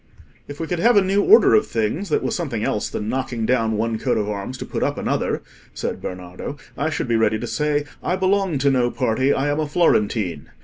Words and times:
"If 0.47 0.59
we 0.59 0.65
could 0.65 0.79
have 0.79 0.97
a 0.97 1.03
new 1.03 1.21
order 1.21 1.53
of 1.53 1.67
things 1.67 2.09
that 2.09 2.23
was 2.23 2.33
something 2.35 2.63
else 2.63 2.89
than 2.89 3.07
knocking 3.07 3.45
down 3.45 3.73
one 3.77 3.99
coat 3.99 4.17
of 4.17 4.27
arms 4.27 4.57
to 4.57 4.65
put 4.65 4.81
up 4.81 4.97
another," 4.97 5.43
said 5.75 6.01
Bernardo, 6.01 6.57
"I 6.75 6.89
should 6.89 7.07
be 7.07 7.15
ready 7.17 7.37
to 7.37 7.45
say, 7.45 7.85
'I 8.01 8.15
belong 8.15 8.57
to 8.57 8.71
no 8.71 8.89
party: 8.89 9.31
I 9.31 9.47
am 9.49 9.59
a 9.59 9.67
Florentine. 9.67 10.49